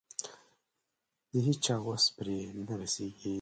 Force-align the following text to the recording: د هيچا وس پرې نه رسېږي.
د 1.31 1.33
هيچا 1.47 1.75
وس 1.85 2.05
پرې 2.15 2.37
نه 2.67 2.73
رسېږي. 2.81 3.29